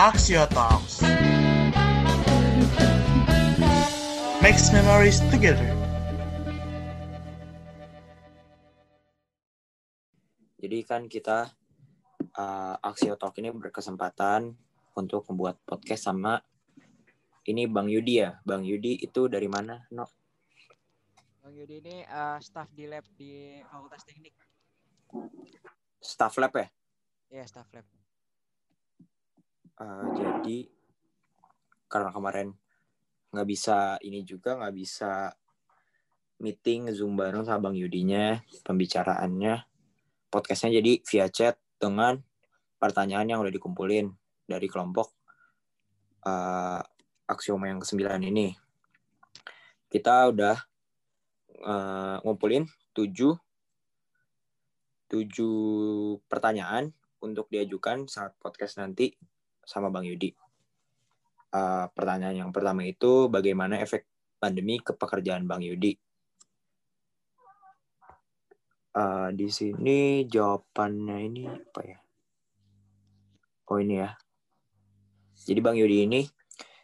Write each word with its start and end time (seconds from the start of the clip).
Axio 0.00 0.48
Talks. 0.48 1.04
Makes 4.40 4.72
memories 4.72 5.20
together. 5.28 5.68
Jadi 10.56 10.78
kan 10.88 11.04
kita 11.04 11.52
uh, 12.32 12.80
Axio 12.80 13.20
Talk 13.20 13.36
ini 13.44 13.52
berkesempatan 13.52 14.56
untuk 14.96 15.28
membuat 15.28 15.60
podcast 15.68 16.08
sama 16.08 16.40
ini 17.44 17.68
Bang 17.68 17.92
Yudi 17.92 18.24
ya. 18.24 18.40
Bang 18.40 18.64
Yudi 18.64 19.04
itu 19.04 19.28
dari 19.28 19.52
mana? 19.52 19.84
No. 19.92 20.08
Bang 21.44 21.52
Yudi 21.52 21.84
ini 21.84 22.08
uh, 22.08 22.40
staff 22.40 22.72
di 22.72 22.88
lab 22.88 23.04
di 23.20 23.60
Fakultas 23.68 24.08
Teknik. 24.08 24.32
Staff 26.00 26.40
lab 26.40 26.56
ya? 26.56 26.72
Iya, 27.36 27.44
staff 27.44 27.68
lab. 27.76 27.99
Uh, 29.80 30.12
jadi 30.12 30.68
karena 31.88 32.12
kemarin 32.12 32.52
nggak 33.32 33.48
bisa 33.48 33.96
ini 34.04 34.20
juga 34.28 34.60
nggak 34.60 34.74
bisa 34.76 35.32
meeting 36.44 36.92
zoom 36.92 37.16
bareng 37.16 37.48
sama 37.48 37.72
bang 37.72 37.80
Yudinya 37.80 38.44
pembicaraannya 38.60 39.64
podcastnya 40.28 40.78
jadi 40.84 40.92
via 41.00 41.26
chat 41.32 41.56
dengan 41.80 42.20
pertanyaan 42.76 43.28
yang 43.28 43.40
udah 43.40 43.52
dikumpulin 43.52 44.12
dari 44.44 44.68
kelompok 44.68 45.16
uh, 46.24 46.80
aksioma 47.28 47.70
yang 47.70 47.82
kesembilan 47.82 48.22
ini. 48.24 48.54
Kita 49.90 50.30
udah 50.30 50.56
uh, 51.64 52.16
ngumpulin 52.22 52.64
tujuh 52.94 53.34
tujuh 55.10 55.58
pertanyaan 56.30 56.94
untuk 57.20 57.50
diajukan 57.50 58.06
saat 58.06 58.38
podcast 58.38 58.78
nanti 58.78 59.10
sama 59.70 59.86
Bang 59.94 60.02
Yudi. 60.02 60.34
Uh, 61.54 61.86
pertanyaan 61.94 62.46
yang 62.46 62.50
pertama 62.50 62.82
itu 62.82 63.30
bagaimana 63.30 63.78
efek 63.78 64.10
pandemi 64.42 64.82
ke 64.82 64.90
pekerjaan 64.98 65.46
Bang 65.46 65.62
Yudi? 65.62 65.94
Uh, 68.90 69.30
di 69.30 69.46
sini 69.46 70.26
jawabannya 70.26 71.16
ini 71.30 71.46
apa 71.46 71.80
ya? 71.86 71.98
Oh 73.70 73.78
ini 73.78 74.02
ya. 74.02 74.18
Jadi 75.46 75.60
Bang 75.62 75.78
Yudi 75.78 76.10
ini 76.10 76.26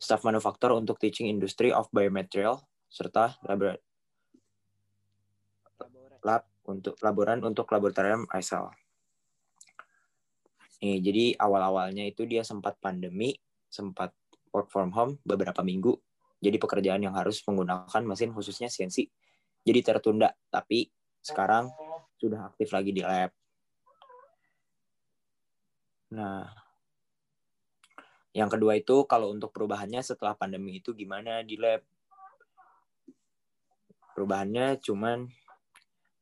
staff 0.00 0.24
manufaktur 0.24 0.72
untuk 0.72 0.96
teaching 0.96 1.28
industry 1.28 1.68
of 1.68 1.92
biomaterial 1.92 2.64
serta 2.88 3.36
labor 3.44 3.76
lab 6.24 6.48
untuk 6.64 6.96
laboran 7.04 7.44
untuk 7.44 7.68
laboratorium 7.68 8.24
ISL. 8.32 8.72
Nih, 10.80 10.98
jadi 11.04 11.24
awal-awalnya 11.36 12.08
itu 12.08 12.24
dia 12.24 12.40
sempat 12.40 12.80
pandemi, 12.80 13.36
sempat 13.68 14.16
work 14.48 14.72
from 14.72 14.90
home 14.96 15.20
beberapa 15.22 15.60
minggu. 15.60 15.92
Jadi 16.40 16.56
pekerjaan 16.56 17.04
yang 17.04 17.12
harus 17.12 17.44
menggunakan 17.44 18.00
mesin 18.08 18.32
khususnya 18.32 18.72
CNC 18.72 19.12
jadi 19.60 19.80
tertunda, 19.84 20.32
tapi 20.48 20.88
sekarang 21.20 21.68
sudah 22.16 22.48
aktif 22.48 22.72
lagi 22.72 22.96
di 22.96 23.04
lab. 23.04 23.28
Nah, 26.16 26.48
yang 28.32 28.48
kedua 28.48 28.80
itu 28.80 29.04
kalau 29.04 29.30
untuk 29.30 29.52
perubahannya 29.52 30.00
setelah 30.00 30.32
pandemi 30.32 30.80
itu 30.80 30.96
gimana 30.96 31.44
di 31.44 31.60
lab? 31.60 31.84
Perubahannya 34.16 34.80
cuman 34.80 35.28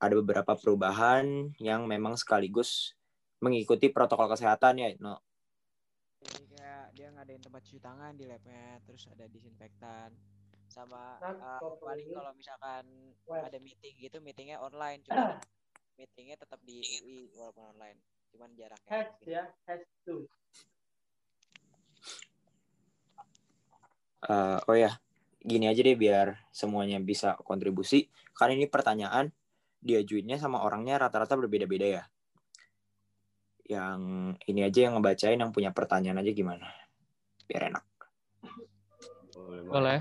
ada 0.00 0.14
beberapa 0.16 0.52
perubahan 0.56 1.52
yang 1.60 1.84
memang 1.84 2.16
sekaligus 2.16 2.96
mengikuti 3.46 3.94
protokol 3.94 4.26
kesehatan 4.34 4.82
ya 4.82 4.90
no 4.98 5.22
jadi 6.26 6.44
kayak 6.50 6.84
dia 6.96 7.08
ngadain 7.12 7.42
tempat 7.42 7.60
cuci 7.62 7.80
tangan 7.80 8.12
di 8.16 8.24
labnya 8.26 8.80
terus 8.84 9.06
ada 9.12 9.24
disinfektan. 9.30 10.10
Sama 10.66 11.22
uh, 11.22 11.60
paling 11.78 12.10
kalau 12.10 12.32
misalkan 12.34 12.84
ada 13.30 13.58
meeting 13.62 13.94
gitu 14.02 14.18
meetingnya 14.18 14.58
online 14.58 15.00
cuma 15.06 15.38
meetingnya 15.98 16.36
tetap 16.36 16.58
di 16.66 16.82
UI 16.82 17.30
walaupun 17.38 17.72
online 17.76 17.98
cuman 18.34 18.50
jaraknya 18.58 18.90
has 18.90 19.08
ya 19.24 19.44
has 19.70 19.80
to. 20.02 20.26
Uh, 24.26 24.58
oh 24.66 24.74
ya 24.74 24.98
gini 25.46 25.70
aja 25.70 25.86
deh 25.86 25.94
biar 25.94 26.42
semuanya 26.50 26.98
bisa 26.98 27.38
kontribusi. 27.46 28.10
Karena 28.34 28.58
ini 28.58 28.66
pertanyaan 28.66 29.30
diajuinnya 29.80 30.36
sama 30.36 30.66
orangnya 30.66 30.98
rata-rata 30.98 31.38
berbeda-beda 31.38 31.86
ya 31.86 32.04
yang 33.66 34.32
ini 34.46 34.60
aja 34.62 34.86
yang 34.86 34.98
ngebacain 34.98 35.38
yang 35.38 35.50
punya 35.50 35.70
pertanyaan 35.74 36.22
aja 36.22 36.30
gimana? 36.30 36.66
Biar 37.46 37.70
enak. 37.70 37.84
Boleh 39.34 39.62
boleh. 39.66 39.98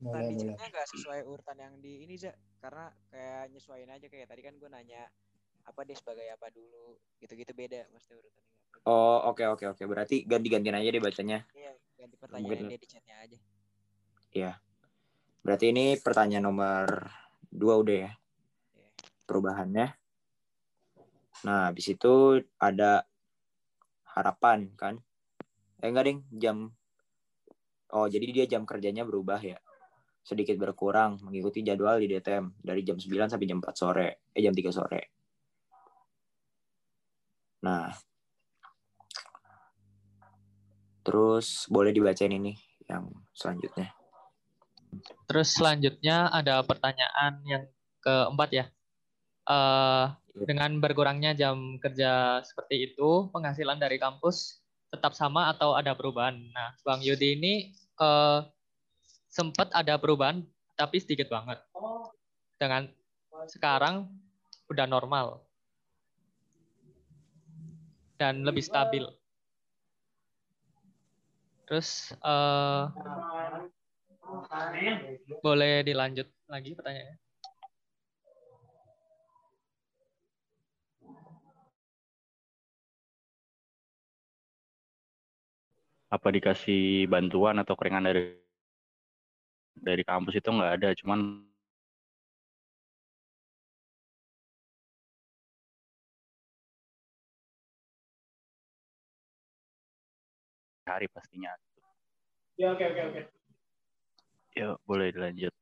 Boleh. 0.00 0.32
Boleh 0.32 0.68
nggak 0.70 0.88
sesuai 0.96 1.20
urutan 1.28 1.58
yang 1.60 1.74
di 1.82 2.08
ini 2.08 2.16
za 2.16 2.32
karena 2.62 2.88
kayak 3.12 3.52
nyesuaiin 3.52 3.90
aja 3.92 4.06
kayak 4.08 4.30
tadi 4.30 4.40
kan 4.40 4.54
gue 4.56 4.68
nanya 4.70 5.04
apa 5.66 5.84
dia 5.84 5.98
sebagai 5.98 6.24
apa 6.30 6.48
dulu? 6.48 6.96
Gitu-gitu 7.20 7.52
beda 7.52 7.84
mesti 7.92 8.16
urutannya 8.16 8.50
oh 8.86 9.28
oke 9.28 9.42
okay, 9.42 9.46
oke 9.50 9.60
okay, 9.60 9.66
oke. 9.68 9.76
Okay. 9.76 9.86
berarti 9.88 10.16
ganti-gantian 10.24 10.76
aja 10.78 10.88
deh 10.88 11.02
bacanya. 11.02 11.38
Iya 11.52 11.72
ganti 12.00 12.16
pertanyaan 12.16 12.48
Mungkin... 12.48 12.72
dia 12.72 12.80
di 12.80 12.88
chatnya 12.88 13.16
aja. 13.20 13.38
Iya. 14.30 14.52
Berarti 15.40 15.66
ini 15.72 15.84
pertanyaan 16.00 16.44
nomor 16.48 16.86
dua 17.50 17.74
udah 17.80 17.96
ya? 17.96 18.02
Yeah. 18.06 18.12
perubahannya 19.28 19.86
Nah, 21.46 21.72
habis 21.72 21.86
itu 21.90 22.44
ada 22.60 23.06
harapan 24.04 24.68
kan? 24.76 24.94
Eh 25.80 25.88
enggak, 25.88 26.06
Ding, 26.06 26.20
jam 26.36 26.74
Oh, 27.90 28.06
jadi 28.06 28.26
dia 28.30 28.46
jam 28.46 28.62
kerjanya 28.62 29.02
berubah 29.02 29.42
ya. 29.42 29.58
Sedikit 30.22 30.54
berkurang 30.62 31.18
mengikuti 31.26 31.66
jadwal 31.66 31.98
di 31.98 32.06
DTM 32.06 32.62
dari 32.62 32.86
jam 32.86 32.94
9 32.94 33.26
sampai 33.26 33.46
jam 33.50 33.58
4 33.58 33.74
sore, 33.74 34.08
eh 34.30 34.42
jam 34.42 34.54
3 34.54 34.70
sore. 34.70 35.02
Nah. 37.66 37.90
Terus 41.02 41.66
boleh 41.66 41.90
dibacain 41.90 42.30
ini 42.30 42.54
yang 42.86 43.10
selanjutnya. 43.34 43.90
Terus 45.26 45.48
selanjutnya 45.58 46.30
ada 46.30 46.62
pertanyaan 46.62 47.42
yang 47.42 47.64
keempat 48.04 48.48
ya. 48.54 48.64
Uh, 49.50 50.14
dengan 50.46 50.78
berkurangnya 50.78 51.34
jam 51.34 51.74
kerja 51.82 52.38
seperti 52.46 52.94
itu, 52.94 53.26
penghasilan 53.34 53.82
dari 53.82 53.98
kampus 53.98 54.62
tetap 54.94 55.10
sama 55.18 55.50
atau 55.50 55.74
ada 55.74 55.90
perubahan? 55.98 56.38
Nah, 56.54 56.70
Bang 56.86 57.02
Yudi 57.02 57.34
ini 57.34 57.74
uh, 57.98 58.46
sempat 59.26 59.74
ada 59.74 59.98
perubahan, 59.98 60.46
tapi 60.78 61.02
sedikit 61.02 61.26
banget. 61.34 61.58
Dengan 62.62 62.86
sekarang 63.50 64.06
udah 64.70 64.86
normal 64.86 65.42
dan 68.20 68.44
lebih 68.46 68.62
stabil. 68.62 69.02
Terus 71.66 72.12
uh, 72.22 72.90
boleh 75.42 75.86
dilanjut 75.86 76.28
lagi 76.50 76.74
pertanyaannya? 76.74 77.29
Apa 86.10 86.28
dikasih 86.34 87.06
bantuan 87.06 87.62
atau 87.62 87.78
keringan 87.78 88.02
dari 88.10 88.34
dari 89.78 90.02
kampus 90.02 90.42
itu 90.42 90.50
nggak 90.50 90.72
ada 90.82 90.90
cuman 90.98 91.46
hari 100.90 101.06
pastinya. 101.06 101.54
Ya 102.58 102.74
oke 102.74 102.82
oke 102.82 103.02
oke. 103.14 103.20
Ya 104.58 104.74
boleh 104.82 105.14
dilanjut. 105.14 105.54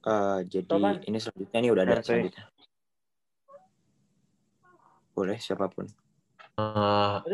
Uh, 0.00 0.40
jadi 0.48 0.64
Topan. 0.64 1.04
ini 1.04 1.20
selanjutnya 1.20 1.58
ini 1.60 1.68
udah 1.68 1.82
ada 1.84 2.00
selanjutnya. 2.00 2.48
Boleh 5.12 5.36
siapa 5.36 5.68
pun 5.68 5.84
Uh, 6.60 7.24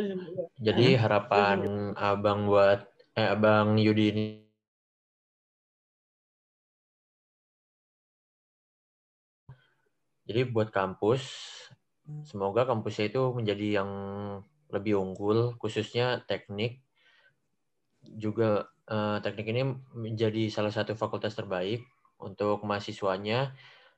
jadi 0.62 0.94
harapan 1.02 1.92
abang 1.98 2.46
buat 2.46 2.86
eh 3.18 3.28
abang 3.32 3.74
Yudi 3.80 4.06
ini 4.12 4.26
jadi 10.28 10.46
buat 10.46 10.70
kampus 10.70 11.22
semoga 12.22 12.62
kampusnya 12.66 13.10
itu 13.10 13.22
menjadi 13.34 13.82
yang 13.82 13.90
lebih 14.70 14.98
unggul 14.98 15.54
khususnya 15.58 16.22
teknik. 16.26 16.82
Juga 18.06 18.70
uh, 18.86 19.18
teknik 19.22 19.46
ini 19.50 19.62
menjadi 19.94 20.46
salah 20.50 20.70
satu 20.70 20.94
fakultas 20.94 21.34
terbaik 21.34 21.82
untuk 22.22 22.62
mahasiswanya. 22.62 23.54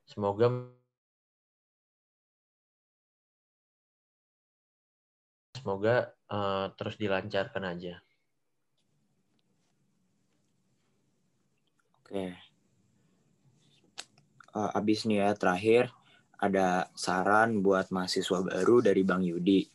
Semoga 0.09 0.73
semoga 5.59 6.15
eh, 6.31 6.67
terus 6.79 6.95
dilancarkan 6.97 7.65
aja. 7.67 7.99
Oke. 12.09 12.33
Eh, 14.59 14.71
abis 14.73 15.05
nih 15.05 15.21
ya 15.21 15.31
terakhir 15.37 15.93
ada 16.39 16.89
saran 16.95 17.61
buat 17.61 17.91
mahasiswa 17.91 18.41
baru 18.47 18.81
dari 18.81 19.03
Bang 19.03 19.27
Yudi. 19.27 19.67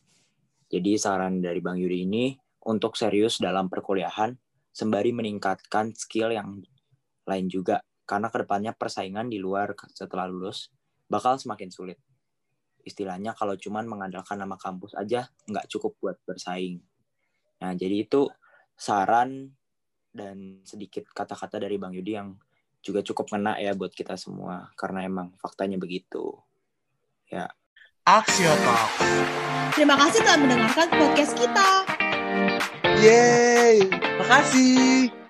Jadi 0.66 0.92
saran 0.96 1.38
dari 1.38 1.60
Bang 1.60 1.78
Yudi 1.78 2.08
ini 2.08 2.34
untuk 2.64 2.96
serius 2.96 3.38
dalam 3.38 3.68
perkuliahan 3.68 4.34
sembari 4.74 5.14
meningkatkan 5.14 5.94
skill 5.94 6.34
yang 6.34 6.58
lain 7.28 7.46
juga 7.46 7.84
karena 8.04 8.28
ke 8.28 8.42
depannya 8.42 8.72
persaingan 8.74 9.30
di 9.30 9.38
luar 9.38 9.72
setelah 9.92 10.26
lulus 10.26 10.72
bakal 11.06 11.38
semakin 11.38 11.70
sulit. 11.70 12.00
Istilahnya 12.84 13.32
kalau 13.32 13.56
cuman 13.56 13.88
mengandalkan 13.88 14.36
nama 14.36 14.60
kampus 14.60 14.94
aja 14.94 15.26
nggak 15.48 15.66
cukup 15.72 15.96
buat 15.98 16.16
bersaing. 16.28 16.78
Nah 17.64 17.72
jadi 17.72 18.04
itu 18.04 18.28
saran 18.76 19.50
dan 20.14 20.62
sedikit 20.62 21.08
kata-kata 21.10 21.58
dari 21.58 21.80
Bang 21.80 21.96
Yudi 21.96 22.12
yang 22.14 22.36
juga 22.84 23.00
cukup 23.00 23.32
ngena 23.32 23.56
ya 23.56 23.72
buat 23.72 23.90
kita 23.90 24.14
semua 24.20 24.68
karena 24.76 25.08
emang 25.08 25.32
faktanya 25.40 25.80
begitu. 25.80 26.36
Ya. 27.32 27.48
Axio 28.04 28.52
Talk. 28.52 28.90
Terima 29.72 29.96
kasih 29.96 30.20
telah 30.20 30.38
mendengarkan 30.44 30.88
podcast 30.92 31.32
kita. 31.40 31.68
Yeay, 33.00 33.88
makasih. 34.20 35.23